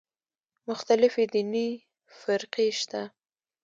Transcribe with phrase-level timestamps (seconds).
[0.67, 1.69] مختلفې دیني
[2.19, 3.13] فرقې شته دي.